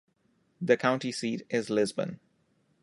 [0.59, 2.19] The county seat is Lisbon.